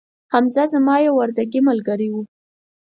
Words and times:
حمزه 0.33 0.63
زما 0.73 0.95
یو 1.07 1.13
وردکې 1.17 1.59
ملګري 1.69 2.07
وو 2.11 2.21